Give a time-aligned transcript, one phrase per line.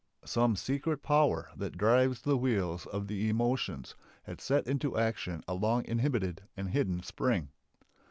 [0.25, 3.93] Some secret power that drives the wheels of the emotions
[4.23, 7.49] had set into action a long inhibited and hidden spring.